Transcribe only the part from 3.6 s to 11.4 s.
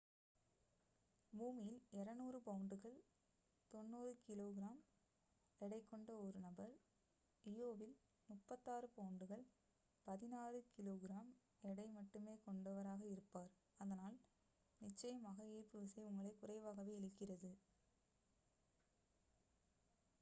90கிகி எடை கொண்ட ஒரு நபர் இயோவில் 36 பவுண்டுகள் 16கிகி